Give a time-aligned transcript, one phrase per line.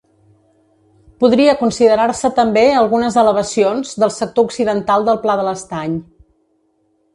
[1.23, 6.03] Podria considerar-se també algunes elevacions del sector occidental del Pla de l'Estany.